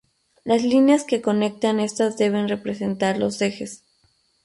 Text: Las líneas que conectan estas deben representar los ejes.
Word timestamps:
Las 0.43 0.63
líneas 0.63 1.03
que 1.03 1.21
conectan 1.21 1.79
estas 1.79 2.17
deben 2.17 2.49
representar 2.49 3.19
los 3.19 3.39
ejes. 3.43 3.83